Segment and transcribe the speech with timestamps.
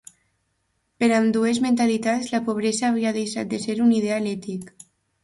[1.01, 4.73] Per ambdues mentalitats la pobresa havia deixat de ser un ideal ètic.